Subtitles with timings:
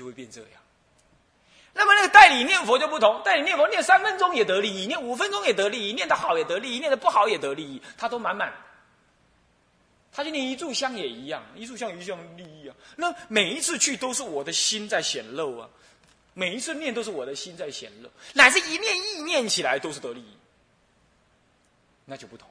[0.00, 0.50] 就会变这样。
[1.74, 8.50] 那么那个代理念佛就不同，代理念佛念三分钟也得利益，念五分钟也得利益，念得好也得利益，念得不好也得利益，他都满满。
[10.10, 12.74] 他就念一炷香也一样，一炷香一样利益啊。
[12.96, 15.68] 那每一次去都是我的心在显露啊，
[16.32, 20.36] 每一次念都是我的心在显露，乃至一念意念起来都是得利益，
[22.06, 22.48] 那就不同。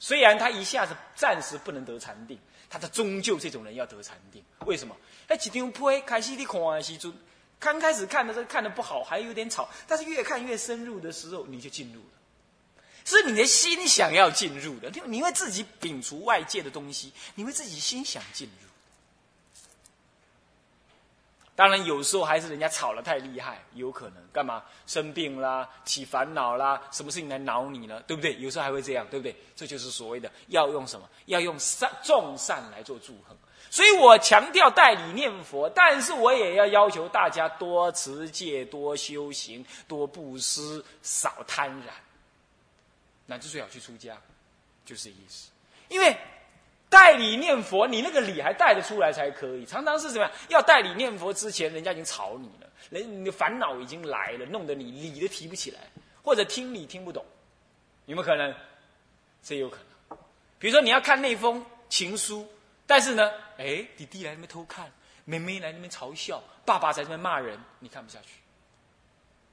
[0.00, 2.36] 虽然他一下子暂时不能得禅定，
[2.74, 4.42] 他的终究这种人要得禅定。
[4.66, 4.96] 为什么？
[5.28, 7.12] 哎，几张铺开始你看的时候，
[7.60, 12.06] 刚开始看的时候看的不好，还有点吵，但是越看越深入的时候，你就进入了。
[13.04, 18.68] 是你的心想要进入的，你会自己摒除外界的东西，你会自己心想进入。
[21.56, 28.02] 当然，有时候还是人家吵得太厉害，有可能干嘛生病啦、起烦恼啦，什么事情来恼你呢？
[28.08, 28.36] 对不对？
[28.38, 29.36] 有时候还会这样，对不对？
[29.54, 31.08] 这就是所谓的要用什么？
[31.26, 33.36] 要用善众善来做祝贺。
[33.70, 41.90] 所以我强调代理念佛，但是我也要要求大家多持戒、多修行、多布施、少贪婪。
[43.26, 44.16] 那就最好去出家，
[44.84, 45.50] 就是这意思。
[45.88, 46.16] 因为
[46.88, 49.66] 代理念佛，你那个理还带得出来才可以。
[49.66, 50.30] 常常是什么样？
[50.48, 55.80] 要代理念佛之前，人家已经吵你了，人你的烦恼已经来了，弄得你理都提不起来，
[56.22, 57.24] 或者听理听不懂，
[58.06, 58.54] 有没有可能？
[59.42, 60.18] 这有可能。
[60.58, 62.48] 比如说你要看那封情书，
[62.86, 64.90] 但是呢，哎，弟弟来那边偷看，
[65.24, 68.28] 妹妹来那边嘲笑，爸爸在那边骂人，你看不下去。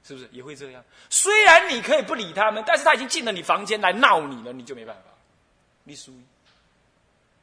[0.04, 0.84] 是不是也会这样？
[1.10, 5.02] 虽然你可以不理他们，但是他已经进了你房间来闹你了，你就没办法。
[5.84, 6.12] 你输。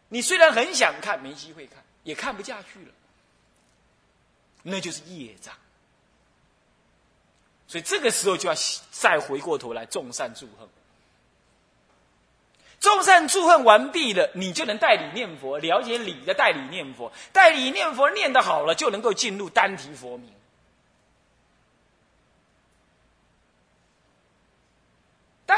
[0.09, 2.91] 你虽然很想看，没机会看，也看不下去了。
[4.63, 5.53] 那就是业障。
[7.67, 8.55] 所以这个时候就要
[8.91, 10.67] 再回过头来众善祝贺。
[12.79, 20.31] 众善祝贺完毕了，你就能代理念佛，了解理的代理念佛，代理念佛念得好了，就能够进入单提佛名。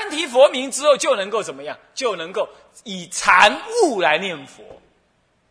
[0.02, 1.78] 单提佛名之后，就能够怎么样？
[1.94, 2.50] 就能够
[2.84, 4.63] 以禅悟来念佛，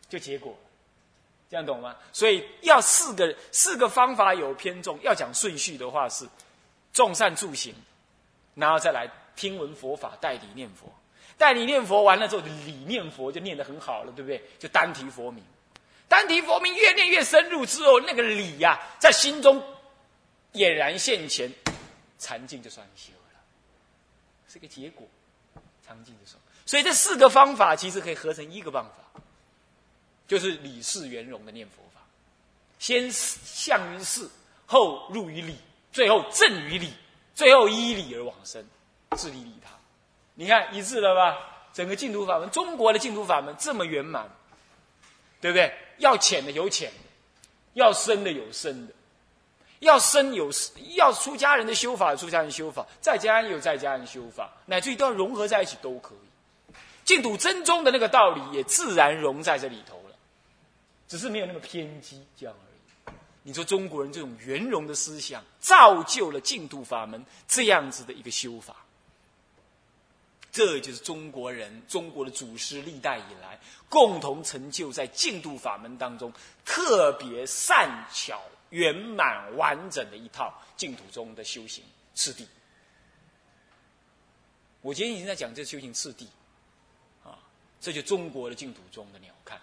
[0.09, 0.53] 就结果，
[1.49, 1.95] 这样懂吗？
[2.11, 4.99] 所以要四个四个方法有偏重。
[5.03, 6.27] 要讲顺序的话是，
[6.91, 7.73] 众善助行，
[8.53, 10.91] 然后再来听闻佛法，代理念佛。
[11.37, 14.43] 代理念佛完了之后，理念佛就念得很好了，对不对？
[14.59, 15.41] 就单提佛名，
[16.09, 19.63] 单提佛名越念越深入之后，那个理呀，在心中
[20.51, 21.49] 俨然现前，
[22.19, 23.13] 禅境就算修。
[24.51, 25.07] 是个结果，
[25.87, 29.21] 常静的时候，所以这四个方法其实可以合成一个办法，
[30.27, 32.01] 就是理事圆融的念佛法。
[32.77, 34.27] 先向于事，
[34.65, 35.55] 后入于理，
[35.93, 36.91] 最后正于理，
[37.33, 38.65] 最后依理而往生，
[39.15, 39.71] 自利利他。
[40.33, 41.37] 你看一致了吧？
[41.71, 44.29] 整个净土法门，中国的净土法门这么圆满，
[45.39, 45.73] 对不对？
[45.99, 46.97] 要浅的有浅的，
[47.75, 48.93] 要深的有深的。
[49.81, 50.49] 要生有
[50.95, 56.73] 要出家人的修法，出家人修法；在家人有在家人修法，乃至于都要融合在一起都可以。
[57.03, 60.15] 净土真宗的那个道理也自然融在这里头了，
[61.07, 62.65] 只是没有那么偏激这样而
[63.11, 63.15] 已。
[63.41, 68.75] 你说中国人这种圆融的思想，造就了净土法门这样子的一个修法，
[70.51, 73.59] 这就是中国人、中国的祖师历代以来
[73.89, 76.31] 共同成就在净土法门当中
[76.63, 78.39] 特别善巧。
[78.71, 81.83] 圆满完整的一套净土中的修行
[82.13, 82.45] 次第。
[84.81, 86.27] 我今天已经在讲这修行次第，
[87.23, 87.37] 啊，
[87.79, 89.53] 这就中国的净土中的鸟瞰，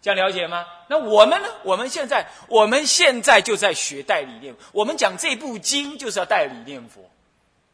[0.00, 0.64] 这样了解吗？
[0.88, 1.48] 那我们呢？
[1.64, 7.10] 我们现在，我们现在就在学代理念，我们讲这部经就是要代理念佛，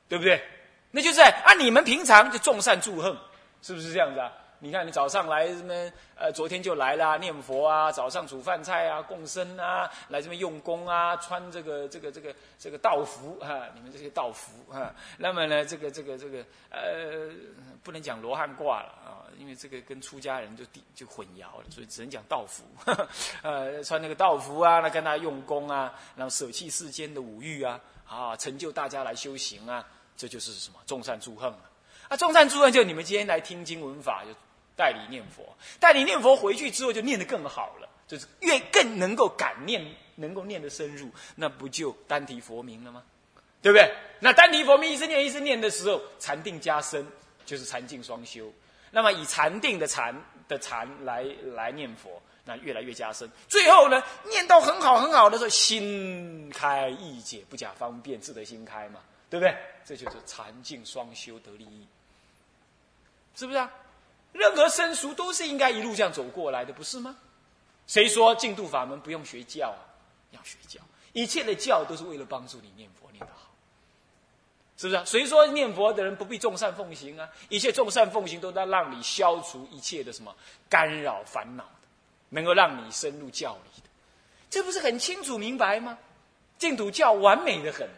[0.08, 0.42] 对不对？
[0.90, 3.14] 那就是啊，你们平常就众善祝贺，
[3.60, 4.32] 是不是这样子啊？
[4.60, 5.72] 你看，你早上来什么？
[6.16, 14.92] 呃，昨天就来了念佛啊，早上煮饭菜啊，供僧啊，来这边用功啊，穿这个这个这个这个道服啊，你们这些道服啊。
[15.16, 17.30] 那么呢，这个这个这个呃，
[17.84, 22.64] 不能讲罗汉挂了啊，因为这个跟出家人就就混淆了，所以只能讲道服。
[23.42, 31.70] 呃，穿那个道服啊，那跟他用功啊，然后舍弃世间的五欲啊，啊，成就大家来修行啊，这就是什么众善诸恨啊。
[32.08, 34.34] 啊，众善诸恨就你们今天来听经闻法就。
[34.78, 35.44] 代理念佛，
[35.80, 39.84] 代理念佛回去之后就念得更好了，就是越更能够感念，
[40.14, 43.02] 能够念得深入，那不就单提佛名了吗？
[43.60, 43.92] 对不对？
[44.20, 47.04] 那单提佛名一直念一直念的时候，禅定加深，
[47.44, 48.48] 就是禅净双修。
[48.92, 50.14] 那么以禅定的禅
[50.46, 51.24] 的禅来
[51.56, 53.28] 来念佛，那越来越加深。
[53.48, 59.54] 最后呢，念到很好很好的时候，心开意解，不假方便，自得心开嘛，对不对？
[59.84, 61.86] 这就是禅净双修得利益，
[63.34, 63.68] 是不是啊？
[64.32, 67.16] 任何生疏都是应该一路这样走过来的，不是吗？
[67.86, 69.80] 谁说净土法门不用学教啊？
[70.30, 70.80] 要学教，
[71.14, 73.50] 一切的教都是为了帮助你念佛念得好，
[74.76, 75.04] 是不是啊？
[75.06, 77.28] 谁说念佛的人不必众善奉行啊？
[77.48, 80.36] 一切众善奉行都在让你消除一切的什么
[80.68, 81.88] 干扰烦恼的，
[82.28, 83.88] 能够让你深入教理的，
[84.50, 85.96] 这不是很清楚明白吗？
[86.58, 87.88] 净土教完美的很，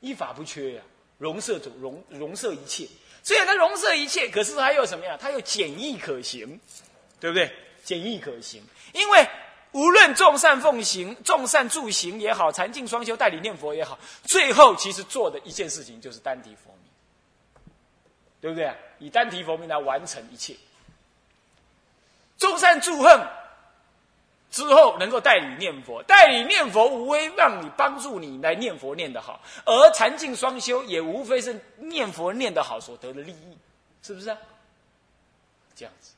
[0.00, 0.82] 一法不缺呀，
[1.18, 2.88] 容摄主容容摄一切。
[3.28, 5.14] 虽然它容摄一切，可是它又什么呀？
[5.20, 6.58] 它又简易可行，
[7.20, 7.54] 对不对？
[7.84, 8.62] 简易可行，
[8.94, 9.28] 因为
[9.72, 16.90] 无论众善奉行、众善助行也好，禅净双修、代理念佛也好，最后其实做的一件事情就是单提佛名，
[18.40, 18.74] 对不对？
[18.98, 20.56] 以单提佛名来完成一切。
[22.38, 23.20] 众善助恨
[24.50, 33.58] 之后，能够代理念佛，代理念佛无非让你帮助你来念佛念得好，而禅净双修也无非是念佛念得好所得的利益，
[34.02, 34.38] 是不是啊？
[35.76, 36.14] 这样子，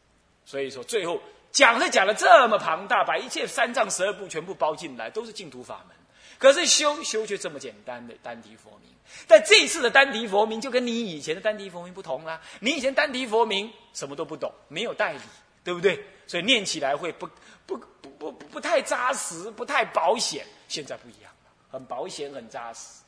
[0.47, 5.97] 所以说最后讲是讲的这么庞大，把一切三藏十二部全部包进来，都是净土法门。
[6.39, 8.91] 可是修修却这么简单的单提佛名，
[9.27, 12.41] 但这一次的单提佛名就跟你以前的单提佛名不同啦。
[12.61, 15.19] 你以前单提佛名什么都不懂，没有代理，
[15.63, 16.03] 对不对？
[16.31, 17.29] 所以念起来会不
[17.67, 20.47] 不不不不太扎实，不太保险。
[20.69, 23.01] 现在不一样了，很保险，很扎实。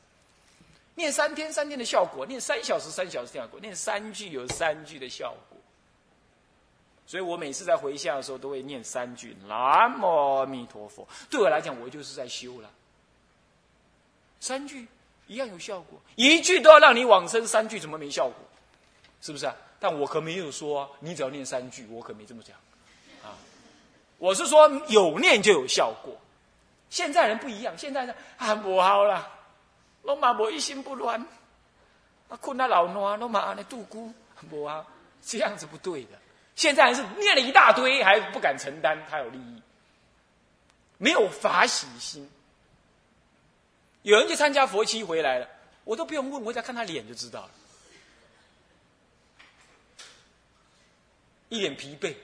[0.93, 5.57] 念三天三天的效果，念三小时三小时的效果，念三句有三句的效果。
[7.07, 11.07] 所以我每次在回向的时候，都会念三句“南无阿弥陀佛”。
[11.31, 12.69] 对我来讲，我就是在修了。
[14.41, 14.85] 三句
[15.27, 18.35] 一样有效果，一句都要让你往生，三句怎么没效果？
[19.21, 19.55] 是不是啊？
[19.79, 22.57] 但我可没有说你只要念三句，我可没这么讲。
[24.23, 26.17] 我是说有念就有效果。
[26.89, 29.29] 现在人不一样，现在人啊不好了，
[30.03, 31.19] 罗马我一心不乱，
[32.29, 34.13] 啊困他老暖，罗马那度孤
[34.49, 34.87] 不好，
[35.21, 36.11] 这样子不对的。
[36.55, 39.61] 现在是念了一大堆，还不敢承担，他有利益，
[40.97, 42.31] 没有法喜心。
[44.03, 45.49] 有人去参加佛七回来了，
[45.83, 47.49] 我都不用问，我只要看他脸就知道了，
[51.49, 52.15] 一脸疲惫，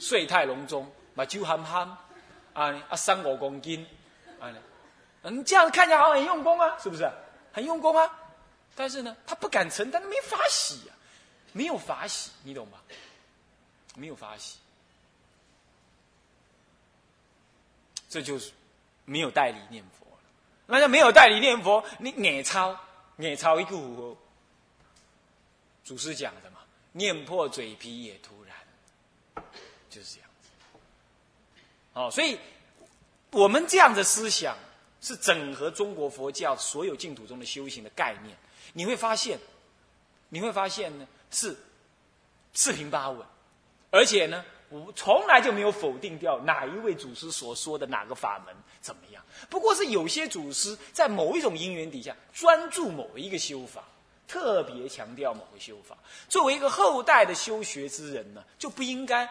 [0.00, 1.88] 睡态隆中，把酒憨憨，
[2.52, 3.86] 啊啊三五公斤，
[4.40, 4.52] 啊，
[5.30, 7.10] 你，这样看起来好像很用功啊，是不是？
[7.52, 8.10] 很用功啊，
[8.74, 10.92] 但是呢，他不敢承担，没法喜啊，
[11.52, 12.78] 没有法喜，你懂吗？
[13.96, 14.58] 没有法喜，
[18.08, 18.50] 这就是
[19.04, 20.04] 没有代理念佛。
[20.66, 22.74] 那就没有代理念佛，你眼抄
[23.18, 24.16] 眼抄一个符
[25.84, 26.58] 祖师讲的嘛，
[26.92, 29.44] 念破嘴皮也突然，
[29.90, 30.23] 就是这样。
[31.94, 32.38] 哦，所以
[33.30, 34.56] 我们这样的思想
[35.00, 38.36] 是整合中国佛教所有净土中的修行的概念。
[38.72, 39.38] 你会发现，
[40.28, 41.56] 你会发现呢，是
[42.52, 43.24] 四平八稳。
[43.90, 49.22] 而且呢，我从来就没有否定掉哪一位祖师所说的哪个法门怎么样。
[49.48, 53.84] 不过是有些祖师在某一种因缘底下专注某一个修法，
[54.26, 55.96] 特别强调某个修法。
[56.28, 59.28] 作为一个后代的修学之人呢，就不应该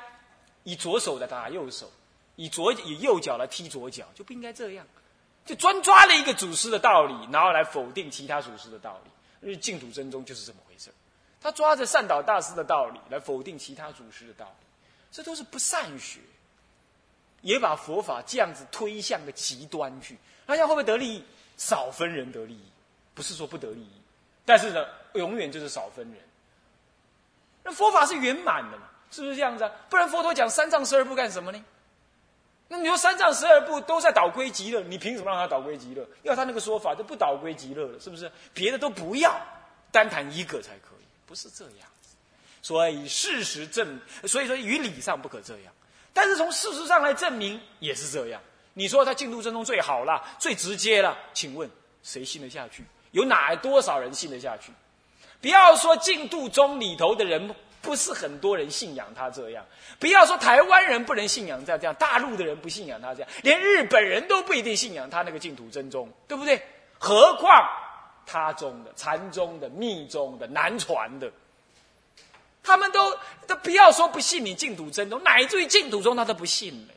[0.64, 1.92] 以左手来打右手，
[2.36, 4.86] 以左以右脚来踢左脚，就不应该这样。
[5.46, 9.12] 就专抓了一个祖师的道理，然后来否定其他祖师的道理。
[9.42, 10.90] 因为净土真宗就是这么回事。
[11.42, 14.66] 他抓着善导大师的道理来否定其他祖师的道理，
[15.12, 16.22] 这都是不善学，
[17.42, 20.18] 也把佛法这样子推向个极端去。
[20.46, 21.24] 那样会不会得利益？
[21.58, 22.66] 少分人得利益，
[23.14, 24.02] 不是说不得利益，
[24.46, 26.18] 但是呢，永远就是少分人。
[27.64, 28.88] 那佛法是圆满的嘛？
[29.12, 29.72] 是不是这样子啊？
[29.90, 31.64] 不然佛陀讲三藏十二部干什么呢？
[32.74, 36.04] 那你说三藏十二部都在导归极乐，你凭什么让他导归极乐？
[36.24, 38.32] 要他那个说法就不导归极乐了，是不是？
[38.52, 39.40] 别的都不要，
[39.92, 41.06] 单谈一个才可以。
[41.28, 41.88] 不是这样，
[42.64, 45.72] 所以事实证，所以说于理上不可这样，
[46.14, 48.42] 但是从事实上来证明也是这样。
[48.74, 51.70] 你说他净土真宗最好了，最直接了，请问
[52.02, 52.84] 谁信得下去？
[53.12, 54.72] 有哪多少人信得下去？
[55.42, 57.54] 不要说净土宗里头的人
[57.84, 59.64] 不是很多人信仰他这样，
[60.00, 66.60] 不要说台湾人不能信仰他这样，大陆的人不信仰他这样，连日本人都不一定信仰他那个净土真宗，对不对？
[66.98, 67.52] 何况？
[68.26, 71.30] 他宗的、禅宗的、密宗的、南传的，
[72.64, 76.94] 他们都都不要说不信你净土真宗，乃至于净土宗他都不信了。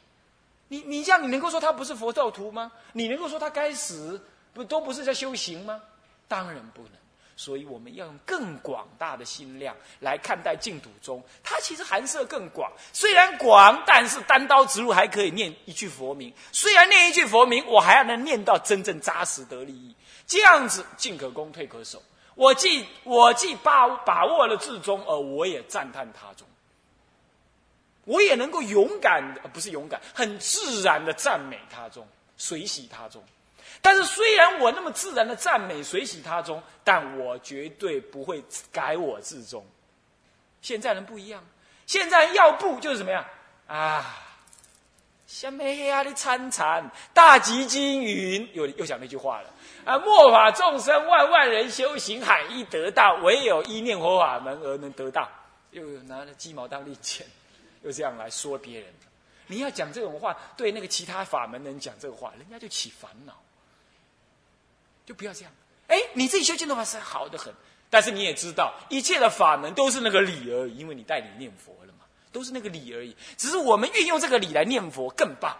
[0.69, 2.71] 你你这样，你能够说他不是佛教徒吗？
[2.93, 4.25] 你能够说他该死？
[4.55, 5.83] 不都不是在修行吗？
[6.28, 6.93] 当然不能。
[7.37, 12.73] 所以我们要用更广大的心量来看待净土宗，它其实含摄更广。
[12.95, 16.33] 虽然广，但是单刀直入还可以念一句佛名。
[16.50, 19.95] 虽然念一句佛名，我还要能念到真正扎实得利益。
[20.26, 22.02] 这样子进可攻，退可守。
[22.35, 26.49] 我既我既把把握了至终，而我也赞叹他中。
[28.05, 32.07] 我也能够勇敢，不是勇敢，很自然的赞美他中。
[32.38, 33.23] 随喜他中。
[33.83, 38.42] 但是虽然我那么自然的赞美随喜他中，但我绝对不会
[38.73, 39.64] 改我自中。
[40.61, 41.45] 现在人不一样，
[41.87, 43.25] 现在要不就是怎么样
[43.66, 44.23] 啊？
[45.26, 49.50] 下面黑暗的参禅，大吉金云，又又讲那句话了
[49.85, 49.99] 啊！
[49.99, 55.28] 末法众生万万人修行，罕一得道，唯有一念佛法门而能得道。
[55.73, 57.26] 又拿着鸡毛当令箭，
[57.83, 58.88] 又这样来说别人。
[59.49, 63.35] 你要讲这种话，对那个其他法门人讲这个话，人家就起烦恼。
[65.07, 65.53] 就不要这样。
[65.87, 67.55] 哎，你自己修净土法是好的很，
[67.89, 73.17] 但是你也知道，一切的法门都是那个理而已，因为你带你念佛了嘛，都是那个理而已。
[73.39, 75.57] 只是我们运用这个理来念佛更棒。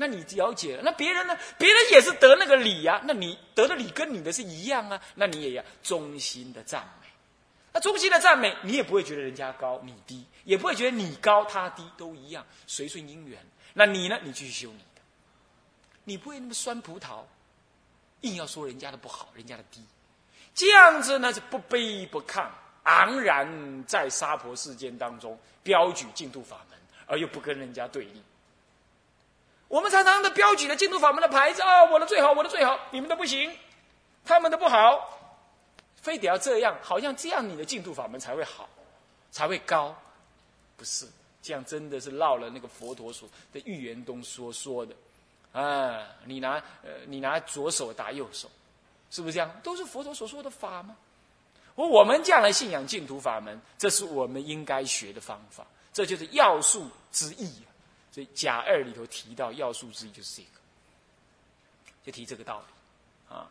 [0.00, 1.36] 那你了解了，那别人呢？
[1.58, 3.02] 别人也是得那个理呀。
[3.04, 7.08] 那你得的理跟你的是一样啊，那你也要衷心的赞美。
[7.72, 13.44] 那衷心的赞美，你也不会觉得人家高你低，也不会觉得你高他低，都一样，随顺因缘。
[13.74, 14.18] 那你呢？
[14.22, 15.02] 你继续修你的，
[16.04, 17.24] 你不会那么酸葡萄。
[18.22, 19.80] 硬要说人家的不好，人家的低，
[20.54, 22.46] 这样子呢是不卑不亢，
[22.84, 28.22] 昂然在娑婆世间当中标举净土法门，而又不跟人家对立。
[29.68, 33.54] 我们常常的标举了净土法门的牌子啊，我的最好，我的最好，你们的不行，
[34.24, 35.36] 他们的不好，
[35.96, 38.68] 非得要这样，好像这样你的净土法门才会好，
[39.30, 39.94] 才会高，
[40.76, 41.06] 不是
[41.42, 44.94] 这样，真的是绕了那个佛陀所的预言东所说的。
[45.52, 48.50] 啊，你拿呃，你拿左手打右手，
[49.10, 49.50] 是不是这样？
[49.62, 50.96] 都是佛陀所说的法吗？
[51.74, 57.50] 我我们这样来信仰净土法门，这是我们应该学的方法，这就是要素之一。
[58.10, 60.58] 所以甲二里头提到要素之一就是这个，
[62.04, 63.48] 就提这个道理啊，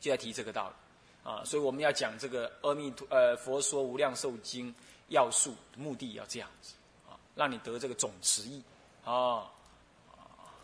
[0.00, 1.44] 就要提这个道理啊。
[1.44, 4.74] 所以我们要讲这个阿弥陀呃佛说无量寿经
[5.08, 6.72] 要素目的要这样子
[7.06, 8.62] 啊，让你得这个总持意
[9.04, 9.46] 啊。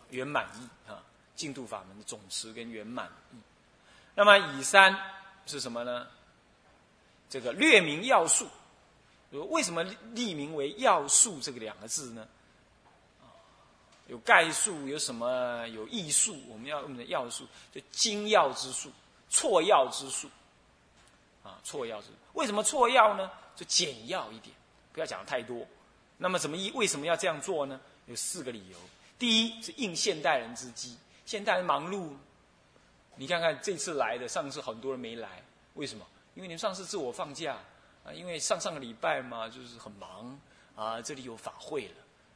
[0.09, 1.01] 圆满意啊，
[1.35, 3.37] 净土法门的总持跟圆满意。
[4.15, 4.95] 那么以三
[5.45, 6.07] 是什么呢？
[7.29, 8.47] 这个略名要素。
[9.31, 12.27] 为什么立名为要素这个两个字呢？
[14.07, 16.35] 有概述，有什么有艺术？
[16.49, 18.91] 我们要用的要素，就精要之术，
[19.29, 20.27] 错要之术。
[21.43, 22.07] 啊，错要之。
[22.33, 23.29] 为什么错要呢？
[23.55, 24.55] 就简要一点，
[24.91, 25.63] 不要讲的太多。
[26.17, 27.79] 那么怎么一为什么要这样做呢？
[28.07, 28.77] 有四个理由。
[29.19, 32.13] 第一是应现代人之机，现代人忙碌，
[33.17, 35.43] 你看看这次来的，上次很多人没来，
[35.75, 36.03] 为什么？
[36.33, 37.57] 因为你们上次自我放假。
[38.05, 40.39] 啊，因为上上个礼拜嘛，就是很忙。
[40.73, 41.95] 啊，这里有法会了，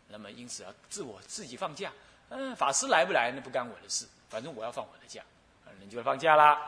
[0.09, 1.89] 那么因此要自我自己放假。
[2.27, 5.23] 嗯，法师来不来那不干我的事，反正我要放我的假，
[5.65, 6.59] 啊你就要放假啦，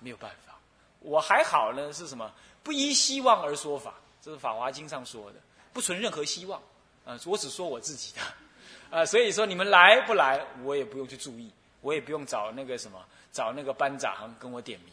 [0.00, 0.58] 没有办法。
[1.00, 2.30] 我还好呢，是什么？
[2.62, 5.40] 不依希望而说法，这是《法华经》上说的，
[5.72, 6.60] 不存任何希望。
[7.06, 8.20] 啊，我只说我自己的。
[8.92, 14.92] 啊，所以说你们来不来，我也不用去注意，我也不用找那个什么，找那个班长跟我点名，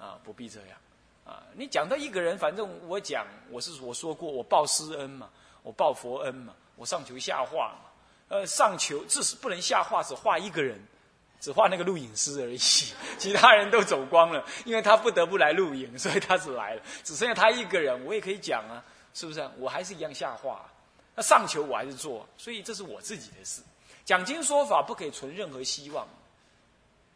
[0.00, 0.76] 啊，不必这样，
[1.24, 5.30] 啊，你讲到一个人，反正我讲，我是我说过，我报师恩嘛，
[5.62, 7.88] 我报佛恩嘛，我上求下化嘛，
[8.30, 10.84] 呃，上求至是不能下化，只画一个人，
[11.38, 12.58] 只画那个录影师而已，
[13.16, 18.82] 其他人都走光了，因为他不得不来录影，所以他只来了，只剩下他一个人，我也可以讲啊，
[19.14, 19.48] 是不是？
[19.56, 20.68] 我还是一样下化。
[21.16, 23.62] 那上求我还是做，所以这是我自己的事。
[24.04, 26.06] 讲经说法不可以存任何希望。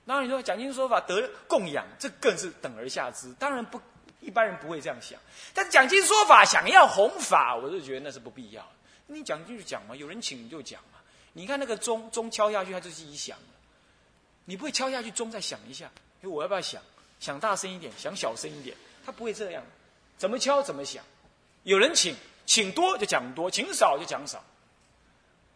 [0.07, 3.33] 那你说讲经说法得供养，这更是等而下之。
[3.35, 3.81] 当然不，
[4.21, 5.21] 一般人不会这样想。
[5.55, 8.67] 但是讲经说法想要弘法，我就觉得那是不必要。
[9.07, 10.99] 你讲就讲嘛，有人请你就讲嘛。
[11.35, 13.45] 你看那个钟钟敲下去，它就自己响了。
[14.47, 15.91] 你不会敲下去，钟再响一下。
[16.23, 16.83] 哎，我要不要响？
[17.21, 18.75] 响大声一点，响小声一点？
[19.05, 19.63] 他不会这样，
[20.17, 21.05] 怎么敲怎么响。
[21.65, 22.17] 有人请。
[22.51, 24.43] 请多就讲多，请少就讲少。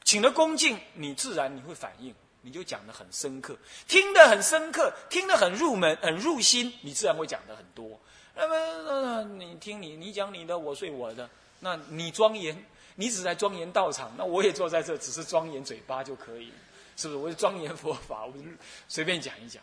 [0.05, 3.59] 请的恭敬，你自然你会反应，你就讲的很深刻，
[3.89, 7.99] 听得很深刻，听得很入门、很入心，你自然会讲的很多。
[8.37, 11.29] 那么，你听你，你讲你的，我睡我的。
[11.59, 16.53] 那你庄严，你只在庄严道场，那我也坐在这，只是庄严嘴巴就可以，
[16.97, 17.19] 是不是？
[17.19, 18.39] 我就庄严佛法，我就
[18.87, 19.61] 随便讲一讲，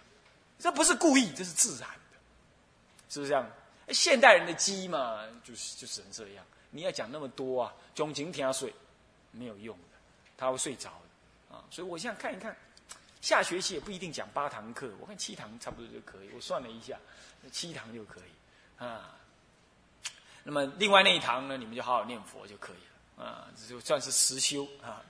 [0.59, 2.17] 这不是故意，这是自然的，
[3.07, 3.49] 是不是这样？
[3.93, 6.43] 现代人的机嘛，就是就只能这样。
[6.71, 8.73] 你要讲那么多啊，钟情听睡，
[9.31, 9.97] 没有用的，
[10.35, 11.63] 他会睡着的啊。
[11.69, 12.55] 所以我想看一看，
[13.21, 16.29] 下学期也不一定讲八堂课，我看七堂差不多就可以。
[16.33, 16.97] 我算了一下，
[17.51, 19.15] 七堂就可以啊。
[20.43, 25.03] 那么另外那一堂呢，你们就好好念佛就可以了啊，这就算是实修啊。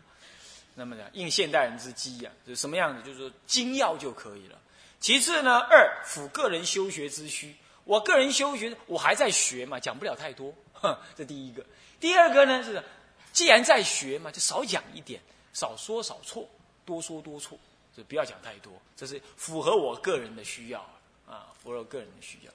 [0.74, 4.58] 那么呢，应现代人之机啊，就什么样子，就是说精要就可以了。
[5.00, 10.54] 其次呢，二辅个人修学之需，我个人修学，我还在学嘛，讲不了太多。
[10.82, 11.66] 哼， 这第一个，
[12.00, 12.84] 第二个呢是，
[13.32, 15.22] 既然在学嘛，就少讲一点，
[15.54, 16.48] 少说少错，
[16.86, 17.58] 多说多错，
[17.96, 20.82] 就不要讲太多，这是符合我个人的需要
[21.28, 22.52] 啊，符合我个人的需要。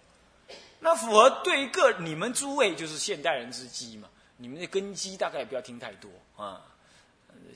[0.78, 6.62] 那符合对于个你们诸位就是现代人之机嘛，你们的根基大概也不要听太多啊。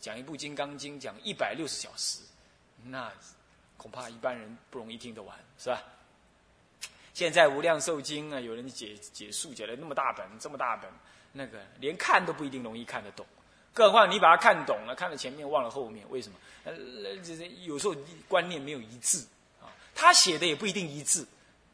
[0.01, 2.21] 讲一部《金刚经》讲一百六十小时，
[2.85, 3.13] 那
[3.77, 5.83] 恐怕一般人不容易听得完，是吧？
[7.21, 10.91] 现在《无量寿经》啊，有人解解述解了那么大本，这么大本，
[11.33, 13.27] 那个连看都不一定容易看得懂，
[13.75, 16.39] 更何况你把它看懂了，看了前面忘了后面，为什么？
[16.65, 16.73] 呃，
[17.19, 17.95] 就是有时候
[18.27, 19.19] 观念没有一致
[19.61, 21.23] 啊，他写的也不一定一致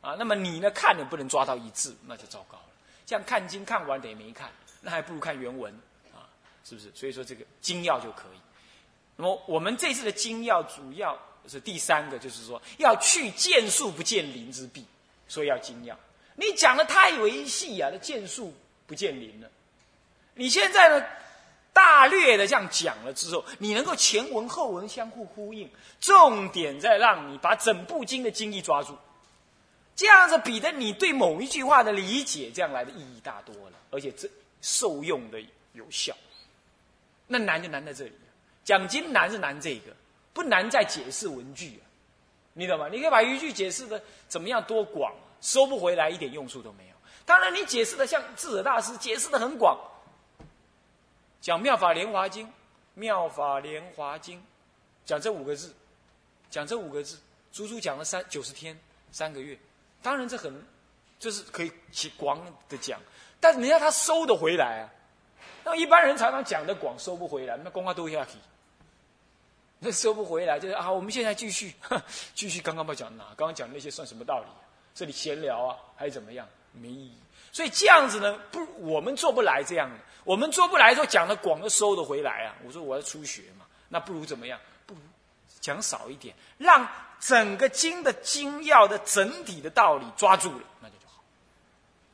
[0.01, 0.17] 啊。
[0.19, 2.65] 那么你呢，看也不能抓到一致，那就糟糕了。
[3.07, 4.51] 这样看经看完等于没看，
[4.81, 5.73] 那还不如看原文
[6.13, 6.27] 啊。
[6.65, 6.91] 是不是？
[6.93, 8.41] 所以说这个精要就可以。
[9.15, 14.85] 那么我们这次的精要主要是第三个，就是说要去见树不见林之弊，
[15.29, 15.99] 所以要精要。
[16.35, 18.55] 你讲的太维细啊，那见树
[18.87, 19.49] 不见林了。
[20.35, 21.07] 你现在呢，
[21.73, 28.97] 大略的这样讲了之后，你能够前文后文相互呼应，重点在让你把整部经的精义抓住，
[29.95, 34.29] 这样子比的你对某一句话的理解，这样来的意义大多了，而且这
[34.61, 35.41] 受用的
[35.73, 36.15] 有效。
[37.27, 38.13] 那难就难在这里，
[38.63, 39.97] 讲经难是难这个，
[40.35, 41.86] 不难在解释文句啊，
[42.59, 42.89] 你懂吗？
[42.91, 46.95] 你可以把语句解释的怎么样多广，收不回来一点用处都没有。
[47.27, 49.79] 当然，你解释的像智者大师解释的很广，
[51.43, 52.47] 讲《妙法莲华经》，
[52.95, 54.39] 《妙法莲华经》，
[55.05, 55.75] 讲这五个字，
[56.49, 57.19] 讲这五个字，
[57.53, 58.79] 足足讲了三九十天
[59.13, 59.59] 三个月。
[60.03, 60.65] 当然这很，
[61.19, 61.71] 这是可以
[62.17, 62.99] 广的讲，
[63.39, 64.89] 但是你要他收得回来啊。
[65.63, 68.39] 那一般人常常讲的广收不回来，那公话都下去，
[69.79, 71.75] 那收不回来就是啊，我们现在继续
[72.35, 74.47] 继续刚刚不讲哪，刚刚讲那些算什么道理？
[74.95, 76.49] 这里闲聊啊，还是怎么样？
[76.73, 77.13] 没意义。
[77.53, 82.57] 所以这样子呢，不，我们做不来这样的，我们做不来说讲的广都收得回来啊。
[82.65, 84.59] 我说我要初学嘛，那不如怎么样？
[84.87, 85.01] 不如
[85.61, 86.89] 讲少一点，让
[87.21, 91.23] 整个经的精要的整体的道理抓住了，那就就好。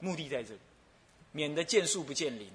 [0.01, 0.61] 目的在这里，
[1.31, 2.51] 免得见树不见林。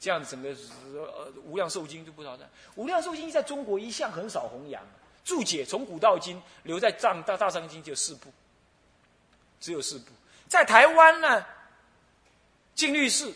[0.00, 0.50] 这样整个
[0.92, 2.48] 呃无量寿经就不少的。
[2.76, 4.82] 无量寿经在中国一向很少弘扬，
[5.24, 8.30] 注解从古到今留在藏大大藏经就四部，
[9.60, 10.12] 只有四部。
[10.46, 11.44] 在台湾呢，
[12.74, 13.34] 净律寺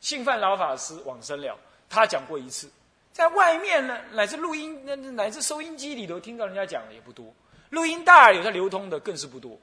[0.00, 1.56] 信范老法师往生了，
[1.88, 2.70] 他讲过一次。
[3.12, 7.32] 在外面呢，乃至录音乃乃至收音机里头听到人家讲的也不多，
[7.70, 9.58] 录音带有在流通的更是不多，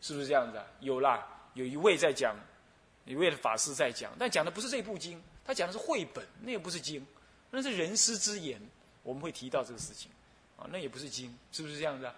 [0.00, 0.64] 是不是这样子啊？
[0.80, 2.36] 有啦，有一位在讲，
[3.06, 5.22] 一位的法师在讲，但讲的不是这部经。
[5.44, 7.06] 他讲的是绘本，那也不是经，
[7.50, 8.60] 那是人师之言。
[9.04, 10.10] 我们会提到这个事情，
[10.56, 12.12] 啊，那也不是经，是不是这样子啊？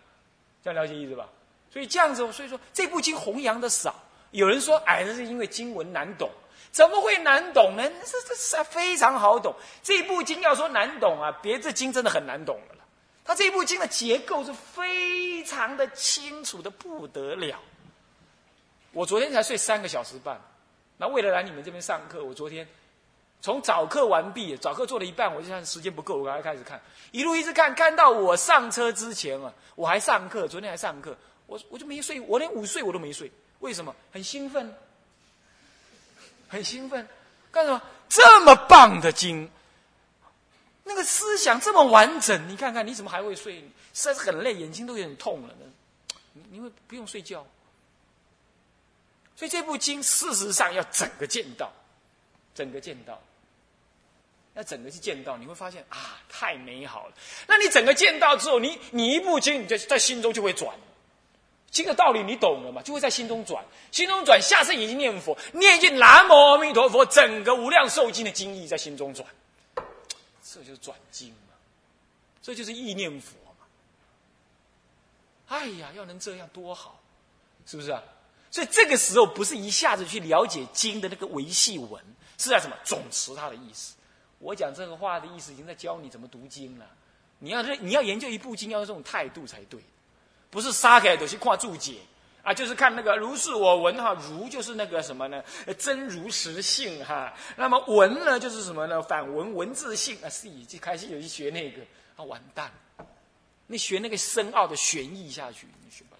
[0.64, 1.28] 这样了解意思吧？
[1.70, 3.94] 所以这样子，所以说这部经弘扬的少。
[4.30, 6.30] 有人说，哎，那是因为经文难懂，
[6.70, 7.82] 怎么会难懂呢？
[8.06, 9.54] 这这是非常好懂。
[9.82, 12.84] 这部经要说难懂啊，别的经真的很难懂了。
[13.24, 17.60] 他这部经的结构是非常的清楚的不得了。
[18.92, 20.40] 我昨天才睡三个小时半，
[20.98, 22.68] 那为了来你们这边上课，我昨天。
[23.40, 26.80] 从早课完毕，早课做了一半，我就看时间不够，我赶快开始看，
[27.12, 33.30] 一路一直看，看到我上车之前啊，我还上课，昨天还上课，我我就没睡，我连午睡我都没睡，
[33.60, 33.94] 为什么？
[34.12, 34.74] 很兴奋，
[36.48, 37.06] 很兴奋，
[37.52, 37.80] 干什么？
[38.08, 39.48] 这么棒的经，
[40.82, 43.60] 那个思想这么完整，你看看你怎么还会睡？
[43.94, 45.72] 实在是很累，眼睛都有点痛了呢。
[46.32, 47.46] 你你会不用睡觉？
[49.38, 51.72] 所以这部经事实上要整个见到，
[52.56, 53.22] 整个见到。
[54.54, 57.14] 要整个去见到，你会发现啊，太美好了。
[57.46, 60.76] 那你整个见到之后，你你一部经，你在在心中就会转，
[61.70, 62.82] 经的道理你懂了嘛？
[62.82, 69.24] 就会在心中转，心中转，下次已经念佛，念一句南无阿弥陀佛，整个无量寿经的经义在心中转，
[70.42, 71.54] 这就是转经嘛，
[72.42, 73.64] 这就是意念佛嘛。
[75.46, 77.00] 哎呀，要能这样多好，
[77.64, 78.02] 是不是啊？
[78.50, 82.02] 所以这个时候不是一下子去了解经的那个维系文，
[82.38, 83.94] 是在什么总持它的意思。
[84.38, 86.86] 我讲这个话的意思，已经在教你怎么读经了。
[87.40, 89.80] 你要是你要研究一部经，要用这种态度才对，
[90.50, 91.96] 不是杀开都是跨注解
[92.42, 95.42] 啊，就是看那个如是我闻哈，如就是那个什么呢？
[95.76, 97.32] 真如实性哈。
[97.56, 99.02] 那么闻呢，就是什么呢？
[99.02, 101.82] 反文文字性啊，是已经开始有去学那个
[102.16, 102.72] 啊，完蛋！
[103.66, 106.17] 你学那个深奥的玄义下去，你学不来。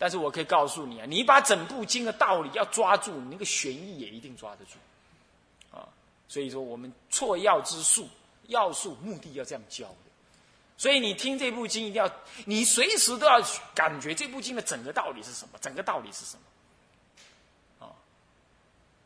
[0.00, 4.78] 但是我可以告诉你啊，你把整部经的道理要抓住，你那个玄义也一定抓得住。
[5.76, 5.86] 啊
[6.26, 8.08] 所以说，我们错要之术，
[8.46, 9.96] 要术目的要这样教的。
[10.78, 12.10] 所以你听这部经，一定要
[12.46, 13.42] 你随时都要
[13.74, 17.86] 感觉这部经的整个道理是什么，整个道理是什么。
[17.86, 17.92] 啊，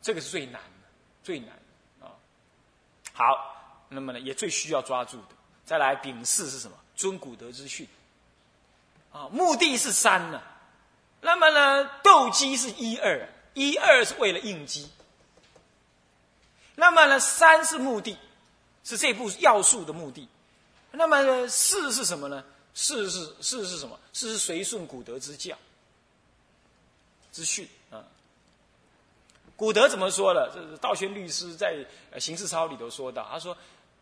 [0.01, 0.87] 这个是最难的，
[1.23, 1.49] 最难
[1.99, 2.15] 啊。
[3.11, 5.35] 好，那么呢，也最需要抓住的。
[5.65, 6.77] 再来，丙四是什么？
[6.95, 7.85] 尊古德之训。
[9.11, 10.41] 啊，目的是三呢。
[11.21, 14.89] 那么呢，斗鸡是一二，一二是为了应激。
[16.75, 18.17] 那么呢，三是目的，
[18.83, 20.27] 是这部要素的目的。
[20.91, 22.43] 那么呢四是什么呢？
[22.73, 23.99] 四是四是什么？
[24.13, 25.57] 四是随顺古德之教
[27.31, 28.03] 之训啊。
[29.55, 30.51] 古德怎么说的？
[30.53, 31.75] 这是道宣律师在
[32.19, 33.57] 《刑事操》里头说到，他说：“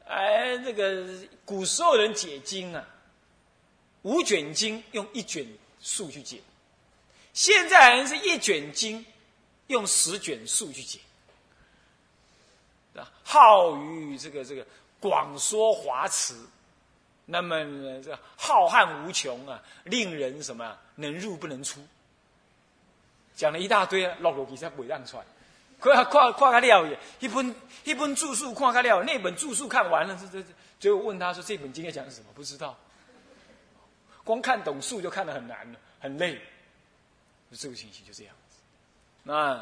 [0.05, 1.07] 哎，那个
[1.45, 2.85] 古时候人解经啊。”
[4.01, 5.47] 五卷经用一卷
[5.79, 6.41] 数去解，
[7.33, 9.03] 现在人是一卷经
[9.67, 10.99] 用十卷数去解，
[12.95, 14.65] 啊，好于这个这个
[14.99, 16.35] 广说华辞，
[17.25, 17.63] 那么
[18.03, 21.79] 这浩瀚无穷啊，令人什么能入不能出，
[23.35, 25.23] 讲了一大堆啊，落落其实不让出来，
[25.81, 32.27] 看看看个了也，一本一本著述看个了，那本著述看完了，这这这最后问他说这本经要讲什么？
[32.35, 32.77] 不知道。
[34.23, 36.39] 光看懂数就看得很难了，很累。
[37.55, 38.57] 这个情形就这样子。
[39.23, 39.55] 那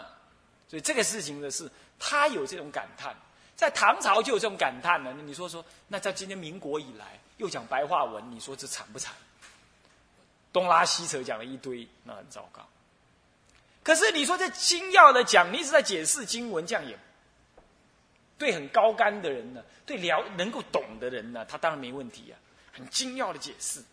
[0.68, 3.16] 所以这个事情呢，是他有这种感叹，
[3.56, 5.14] 在唐朝就有这种感叹呢。
[5.26, 9.14] 你说说，那在今天民国以来又讲白话文，你说这惨不惨？
[10.54, 12.68] 东拉西扯讲了一堆，那很糟糕。
[13.84, 16.98] 可是你说这精要的讲，你一直在解释经文，这样也
[18.38, 22.38] 对很高干的人呢，对了能够懂的人呢，他当然没问题呀。
[22.74, 23.84] 很精要的解释。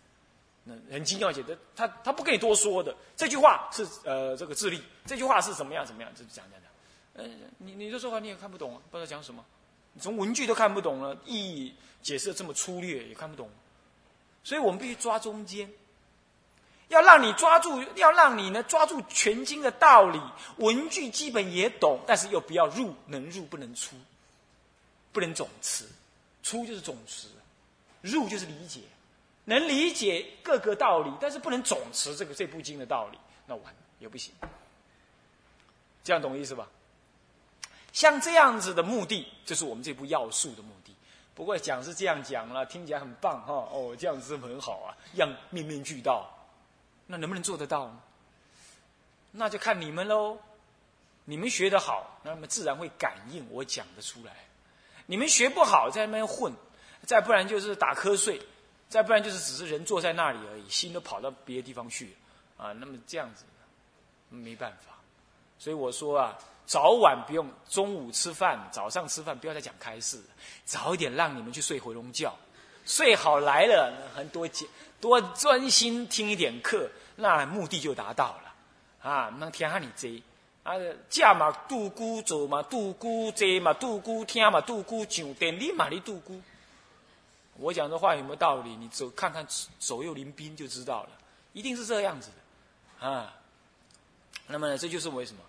[0.91, 2.95] 很精要解的，他他不跟你多说的。
[3.17, 7.25] 这句话是呃这个智力，这句话是怎么样怎么样，就讲讲讲。
[7.25, 9.45] 呃，你你这说法你也看不懂啊，不知道讲什么，
[10.01, 13.51] 从文句都看不懂了，意义解释这么粗略也看不懂。
[14.45, 15.69] 所以我们必须抓中间，
[16.89, 20.21] 要让你抓住，要让你呢抓住全经的道理，
[20.59, 23.97] 文句基本也懂，但是又不要入，能入不能出，
[25.13, 25.89] 不能总词，
[26.43, 27.29] 出就是总词，
[28.01, 28.83] 入就是理解。
[29.49, 34.35] 能理解各个道理，但是不能总持这个这部经的道理，那完也不行。
[36.05, 36.69] 这样懂意思吧？
[37.91, 40.95] 像这样子的目的，就是我们这部要素的目的。
[41.35, 43.55] 不过讲是这样讲了，听起来很棒哈。
[43.73, 46.29] 哦，这样子很好啊，样面面俱到。
[47.07, 47.99] 那能不能做得到呢？
[49.33, 50.39] 那就看你们喽。
[51.25, 54.35] 你们学得好，那么自然会感应我讲得出来。
[55.07, 56.53] 你们学不好，在那边混，
[57.07, 58.41] 再不然就是打瞌睡。
[58.89, 62.17] 再不然就是只是人坐在那里而已，心都跑到别的地方去，
[62.57, 63.45] 啊，那么这样子，
[64.31, 64.97] 没办法。
[65.59, 70.19] 所以我说啊，早晚不用，中午吃饭，早上吃饭，不要再讲开示，
[70.65, 72.35] 早一点让你们去睡回笼觉，
[72.87, 74.49] 睡好来了，很多
[75.01, 80.23] 多专心听一点课，那目的就达到了，啊，能听下你这，
[80.63, 80.73] 啊，
[81.11, 86.41] 驾嘛杜姑走嘛杜姑坐嘛杜姑听嘛杜姑上电你嘛你杜姑。
[87.59, 88.71] 我讲这话有没有道理？
[88.77, 89.47] 你走看看
[89.79, 91.11] 左右邻兵就知道了，
[91.53, 92.31] 一定是这样子
[93.01, 93.35] 的，啊。
[94.47, 95.43] 那么呢，这就是为什么。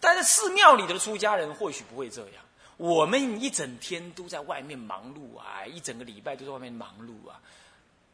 [0.00, 2.44] 但是寺庙里的出家人或许不会这样。
[2.76, 7.40] 我们一整天都在外面忙碌啊，一整个礼拜都在外面忙碌啊，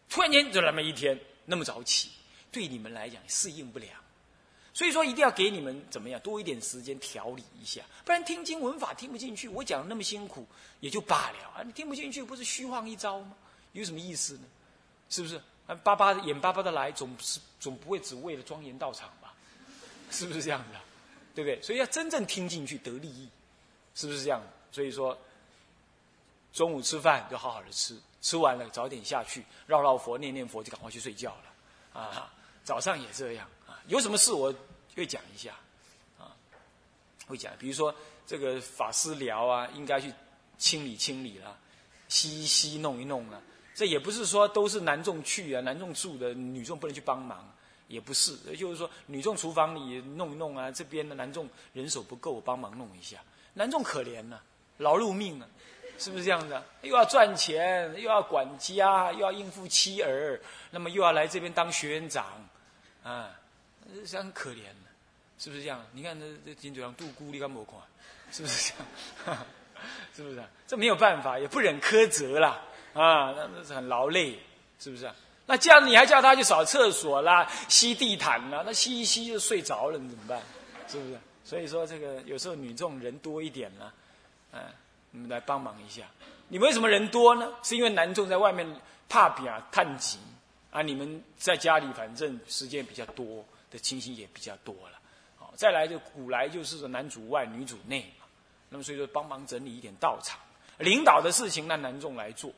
[0.08, 2.10] 突然间就那么一天那么早起，
[2.50, 3.86] 对你们来讲适应不了。
[4.74, 9.48] 所以说，一定要给你们怎么样多一点时间调理一下，不然听经文法听不进去。
[9.48, 10.44] 我讲的那么辛苦
[10.80, 13.36] 也就罢了啊，你听不进去不是虚晃一招吗？
[13.70, 14.42] 有什么意思呢？
[15.08, 15.40] 是不是？
[15.68, 19.32] 啊，巴巴的眼巴巴的来，总是总不会只为了庄严道场吧？
[20.10, 20.78] 是不是这样子？
[21.36, 21.62] 对不对？
[21.62, 23.28] 所以要真正听进去得利益，
[23.94, 24.42] 是不是这样？
[24.72, 25.16] 所以说，
[26.52, 32.32] 中午吃饭就好好的吃，吃完了早点下去绕绕佛念念佛，就赶快去睡觉了啊。
[32.64, 33.48] 早上也这样。
[33.86, 34.52] 有什么事我
[34.96, 35.52] 会讲一下，
[36.18, 36.32] 啊，
[37.26, 37.94] 会讲，比如说
[38.26, 40.12] 这个法师聊啊，应该去
[40.56, 41.56] 清理清理啦，
[42.08, 43.40] 吸一吸弄一弄啊，
[43.74, 47.52] 这也不是说都是男众去啊，男众住的，女众不能去帮忙，
[47.88, 53.18] 也不是，也就是说女众厨房里弄一弄啊，这边的男众人手不够，帮忙弄一下，
[53.52, 54.40] 男众可怜呐，
[54.78, 55.46] 劳碌命啊，
[55.98, 56.64] 是不是这样的？
[56.82, 62.24] 又要赚钱，又要管家，又要应付妻儿，那么又要来这边当学院长，
[63.02, 63.30] 啊。
[64.06, 64.90] 是很可怜的，
[65.38, 65.84] 是不是这样？
[65.92, 67.74] 你看这这金嘴上杜姑，你看没看？
[68.30, 69.38] 是不是这样？
[70.16, 70.42] 是不是？
[70.66, 72.60] 这没有办法，也不忍苛责啦，
[72.94, 74.38] 啊，那那是很劳累，
[74.78, 75.10] 是不是？
[75.46, 80.40] 那这样你还叫他去扫厕所啦、吸地毯啦，那吸一吸就睡着了，你怎么办？
[80.88, 81.18] 是不是？
[81.44, 83.92] 所以说这个有时候女众人多一点呢，
[84.52, 84.72] 啊，
[85.10, 86.02] 你们来帮忙一下。
[86.48, 87.52] 你们为什么人多呢？
[87.62, 88.66] 是因为男众在外面
[89.08, 90.18] 怕比啊探紧
[90.70, 93.44] 啊，你们在家里反正时间比较多。
[93.74, 95.00] 的情形也比较多了，
[95.34, 98.24] 好，再来就古来就是男主外女主内嘛，
[98.68, 100.38] 那么所以说帮忙整理一点道场，
[100.78, 102.52] 领导的事情让男众来做，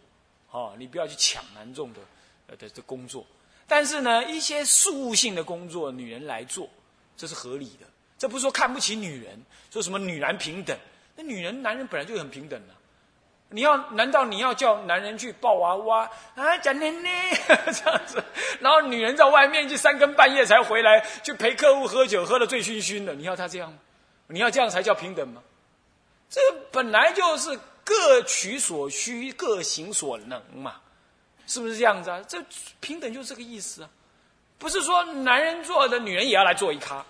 [0.50, 2.00] 哦，你不要去抢男众的
[2.48, 3.26] 呃的的工作。
[3.66, 6.68] 但是呢，一些事务性的工作，女人来做，
[7.16, 7.86] 这是合理的。
[8.18, 10.78] 这不是说看不起女人，说什么女男平等。
[11.16, 12.74] 那女人、男人本来就很平等的。
[13.50, 16.58] 你要难道你要叫男人去抱娃娃啊？
[16.58, 17.30] 讲奶奶
[17.72, 18.22] 这样子，
[18.60, 23.14] 然后女人在外面去三更半夜才回来，去陪客户喝酒，喝得醉醺醺的。
[23.14, 23.78] 你要他这样吗？
[24.28, 25.40] 你要这样才叫平等吗？
[26.28, 26.40] 这
[26.72, 30.80] 本来就是各取所需，各行所能嘛，
[31.46, 32.20] 是不是这样子啊？
[32.26, 32.44] 这
[32.80, 33.88] 平等就是这个意思啊，
[34.58, 37.04] 不是说男人做的，女人也要来做一咖。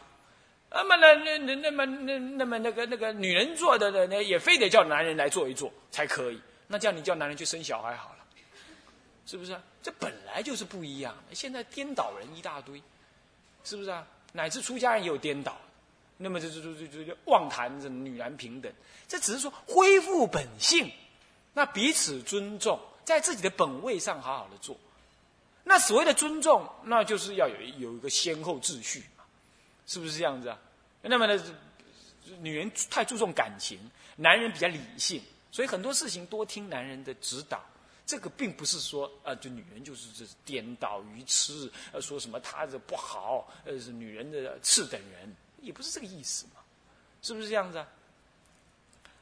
[0.77, 6.39] 那么那那那那么那那么那个那个女人做的呢，也非得叫男人来做一做才可以。
[6.67, 8.19] 那这样你叫男人去生小孩好了，
[9.25, 9.59] 是不是？
[9.83, 11.35] 这本来就是不一样的。
[11.35, 12.83] 现在颠倒人一大堆，
[13.65, 14.07] 是不是啊？
[14.33, 15.57] 乃至出家人也有颠倒。
[16.19, 18.71] 那么这这这这这妄谈这女男平等，
[19.09, 20.93] 这只是说恢复本性，
[21.55, 24.77] 那彼此尊重，在自己的本位上好好的做。
[25.65, 29.03] 那所谓的尊重，那就是要有有一个先后秩序。
[29.89, 30.59] 是不是这样子啊？
[31.09, 31.43] 那么呢，
[32.41, 33.79] 女人太注重感情，
[34.17, 37.65] 男人比较理性，所以很多事情多听男人的指导。
[38.07, 46.61] 这个并不是说啊，就女人就是这颠倒愚痴，呃，说什么他这不好，呃，是女人的次等人，也不是这个意思嘛，
[47.21, 47.89] 是不是这样子啊？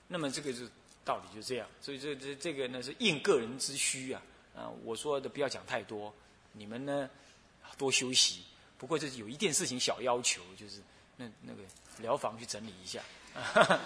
[0.06, 0.68] 那么这个是
[1.02, 4.20] 道理就这样，所以这这这个呢是应个人之需啊
[4.54, 6.14] 啊，我说的不要讲太多，
[6.52, 7.08] 你们呢
[7.78, 8.44] 多休息。
[8.76, 10.82] 不过这是有一件事情小要求，就是
[11.16, 11.62] 那那个
[11.98, 13.00] 疗房去整理一下。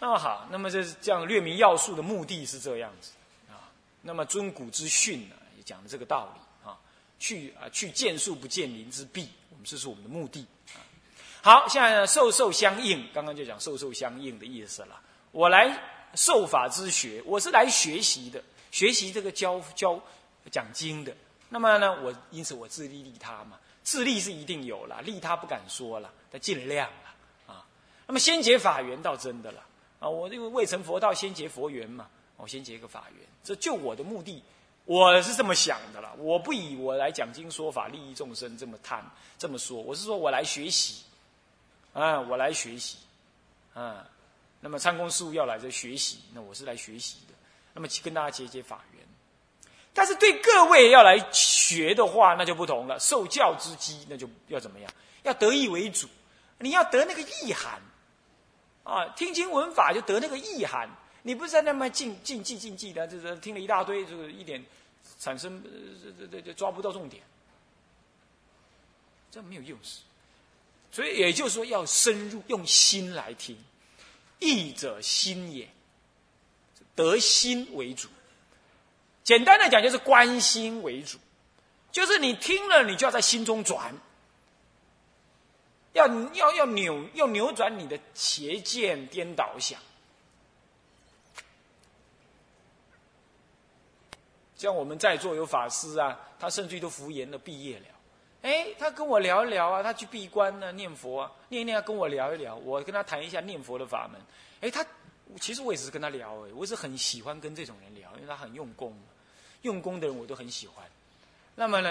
[0.00, 3.12] 那么好，那么这是这样略明要素的目的是这样子
[3.48, 3.72] 啊。
[4.02, 6.76] 那么尊古之训呢，也讲了这个道理啊。
[7.18, 10.82] 去啊去见树不见林之弊，我们这是我们的目的啊。
[11.42, 15.00] 好，现在呢授受相应，刚刚就讲授受相应的意思了。
[15.30, 15.80] 我来
[16.14, 19.98] 受法之学，我是来学习的，学习这个教教
[20.50, 21.16] 讲经的。
[21.48, 27.64] 那么呢，我因此我自利利他嘛，自利是一定有了，利他不敢说了，但尽量了啊。
[28.06, 29.62] 那么先结法缘倒真的了
[30.00, 34.42] 啊，我这个未成佛道，先结佛缘嘛，我先结个法缘，这就我的目的，
[34.86, 36.14] 我是这么想的了。
[36.18, 39.04] 我不以我来讲经说法利益众生这么贪
[39.38, 41.04] 这么说，我是说我来学习
[41.92, 42.98] 啊，我来学习
[43.74, 44.08] 啊。
[44.60, 47.34] 那么参公事务要来这学习，那我是来学习的。
[47.74, 48.93] 那么跟大家结结法缘。
[49.94, 52.98] 但是对各位要来学的话，那就不同了。
[52.98, 54.90] 受教之机，那就要怎么样？
[55.22, 56.08] 要得意为主，
[56.58, 57.80] 你要得那个意涵
[58.82, 59.06] 啊！
[59.16, 60.90] 听经闻法就得那个意涵。
[61.22, 64.62] 你不是在那么禁禁忌禁忌的，就是听了一大堆，这个一点
[65.18, 65.62] 产生
[66.18, 67.22] 这这这抓不到重点，
[69.30, 70.00] 这没有用事。
[70.92, 73.56] 所以也就是说，要深入用心来听，
[74.38, 75.68] 意者心也，
[76.94, 78.08] 得心为主。
[79.24, 81.18] 简单的讲，就是观心为主，
[81.90, 83.94] 就是你听了，你就要在心中转，
[85.94, 89.80] 要要要扭，要扭转你的邪见颠倒想。
[94.56, 97.86] 像我们在座有法师啊，他甚至于都服研了，毕业了。
[98.42, 104.20] 哎，他跟我聊一聊啊，他去闭关呢，念佛啊，念一念，跟我聊一聊，我跟他谈一下念佛的法门。
[104.60, 104.84] 哎，他
[105.40, 108.94] 其实我也是跟他聊，哎，我是很喜欢跟这种人聊，因为他很用功。
[109.64, 110.84] 用功的人我都很喜欢，
[111.54, 111.90] 那么呢，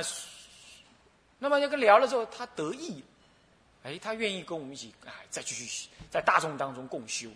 [1.39, 3.03] 那么就跟聊了之后，他得意，
[3.83, 7.29] 哎，他愿意跟我们一起，哎，再继续在大众当中共修，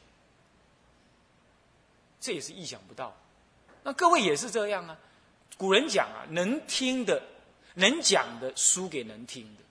[2.22, 3.16] 这也是意想不到。
[3.84, 4.98] 那各位也是这样啊。
[5.58, 7.24] 古人讲啊，能听的、
[7.74, 9.64] 能讲的输给能听的，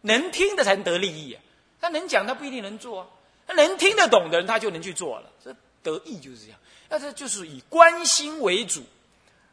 [0.00, 1.40] 能听的才能得利益啊。
[1.80, 3.08] 他能讲，他不一定能做啊。
[3.46, 5.30] 他能听得懂的人，他就能去做了。
[5.44, 8.82] 这得意就是这样，那这就是以关心为主。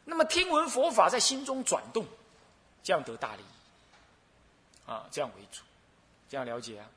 [0.10, 2.04] 那么听闻佛法在心中转动，
[2.82, 4.90] 这样得大利益。
[4.90, 5.62] 啊，这样为主，
[6.28, 6.90] 这样了解啊，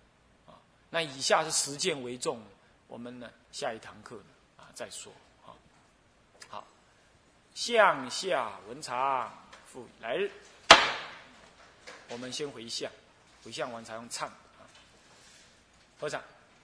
[0.47, 0.55] 啊，
[0.89, 2.43] 那以下是实践为重，
[2.89, 4.25] 我们呢下一堂课呢
[4.57, 5.13] 啊再说。
[5.45, 5.53] 啊，
[6.49, 6.67] 好，
[7.55, 9.31] 向下文长
[9.71, 10.31] 复来日，
[12.09, 12.91] 我们先回向，
[13.45, 14.27] 回向完才用唱。
[14.27, 14.65] 啊，
[16.01, 16.23] 和尚，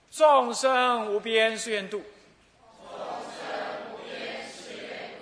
[0.09, 2.03] 众生无边誓愿度。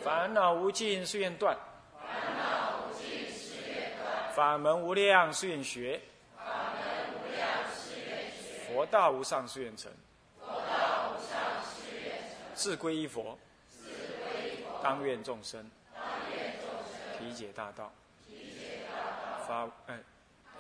[0.08, 1.54] 烦恼无尽，誓愿断；
[2.00, 6.00] 烦恼无尽，誓愿断；法门无量，誓愿学；
[6.34, 9.92] 法门无量，誓愿学；佛道无上，誓愿成；
[10.40, 12.30] 佛道无上，誓愿成。
[12.56, 13.38] 自归依佛，
[13.70, 13.84] 自
[14.32, 14.80] 归依佛。
[14.82, 16.02] 当愿众生，当
[16.34, 17.28] 愿众生。
[17.28, 17.92] 体解大道，
[18.26, 18.96] 体解大
[19.38, 19.46] 道。
[19.46, 20.00] 发哎，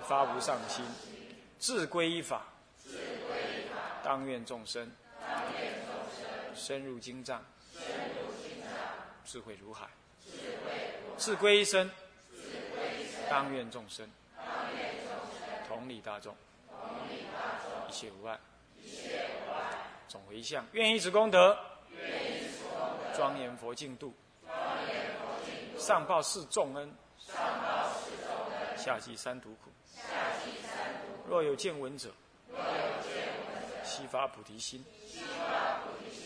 [0.01, 0.83] 发无上心，
[1.57, 3.79] 自归依法，自归依法。
[4.03, 6.53] 当愿众生，当愿众生。
[6.53, 7.41] 深入经藏。
[7.71, 8.26] 深入。
[9.27, 9.89] 智慧如海，
[10.25, 10.47] 智慧
[11.03, 11.17] 如海。
[11.17, 11.91] 自归一生，
[13.29, 14.09] 当愿众生。
[15.67, 16.33] 同理大众，
[17.89, 18.39] 一切无碍。
[20.07, 21.57] 总回向，愿以此功德，
[23.17, 24.13] 庄严佛净土，
[25.77, 26.89] 上报四重恩，
[28.77, 29.69] 下济三途苦。
[31.27, 32.09] 若有见闻者，
[33.83, 34.85] 悉发菩提心，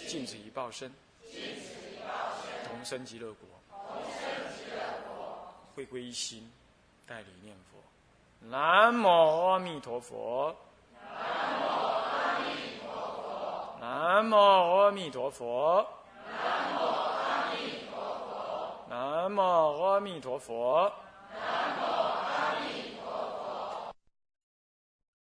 [0.08, 0.94] 尽此一报身，
[2.82, 3.48] 同生极乐国。
[5.76, 6.52] 会归一心，
[7.06, 7.78] 代理念佛。
[8.40, 10.56] 南无阿弥陀佛。
[13.80, 15.88] 南无阿弥陀佛。
[16.26, 16.82] 南无
[17.16, 18.90] 阿弥陀佛。
[18.90, 19.40] 南无
[19.84, 20.92] 阿弥陀佛。